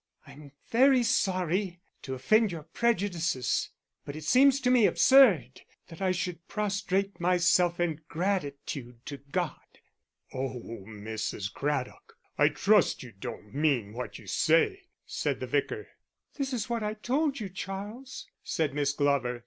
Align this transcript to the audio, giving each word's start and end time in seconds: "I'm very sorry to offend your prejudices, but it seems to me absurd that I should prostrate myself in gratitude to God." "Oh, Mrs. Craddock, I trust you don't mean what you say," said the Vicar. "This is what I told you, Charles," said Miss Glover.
"I'm 0.25 0.51
very 0.71 1.03
sorry 1.03 1.79
to 2.01 2.15
offend 2.15 2.51
your 2.51 2.63
prejudices, 2.63 3.69
but 4.03 4.15
it 4.15 4.23
seems 4.23 4.59
to 4.61 4.71
me 4.71 4.87
absurd 4.87 5.61
that 5.89 6.01
I 6.01 6.11
should 6.11 6.47
prostrate 6.47 7.19
myself 7.19 7.79
in 7.79 8.01
gratitude 8.07 9.05
to 9.05 9.17
God." 9.17 9.61
"Oh, 10.33 10.85
Mrs. 10.87 11.53
Craddock, 11.53 12.17
I 12.35 12.49
trust 12.49 13.03
you 13.03 13.11
don't 13.11 13.53
mean 13.53 13.93
what 13.93 14.17
you 14.17 14.25
say," 14.25 14.87
said 15.05 15.39
the 15.39 15.45
Vicar. 15.45 15.89
"This 16.33 16.51
is 16.51 16.67
what 16.67 16.81
I 16.81 16.95
told 16.95 17.39
you, 17.39 17.47
Charles," 17.47 18.25
said 18.43 18.73
Miss 18.73 18.93
Glover. 18.93 19.39